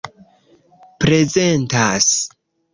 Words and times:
prezentas 1.05 2.19